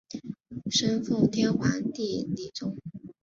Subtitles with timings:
[0.71, 2.75] 生奉天皇帝李琮。